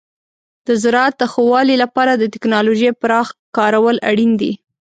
د 0.67 0.69
زراعت 0.83 1.13
د 1.19 1.23
ښه 1.31 1.41
والي 1.51 1.75
لپاره 1.83 2.11
د 2.15 2.23
تکنالوژۍ 2.33 2.89
پراخ 3.01 3.27
کارول 3.57 3.95
اړین 4.09 4.31
دي. 4.41 4.51